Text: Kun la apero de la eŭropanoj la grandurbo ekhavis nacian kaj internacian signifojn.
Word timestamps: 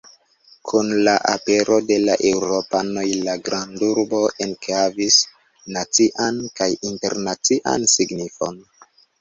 Kun 0.69 0.87
la 1.07 1.11
apero 1.33 1.75
de 1.89 1.97
la 2.05 2.15
eŭropanoj 2.29 3.03
la 3.27 3.35
grandurbo 3.49 4.23
ekhavis 4.47 5.21
nacian 5.77 6.43
kaj 6.61 6.71
internacian 6.93 7.89
signifojn. 7.97 8.63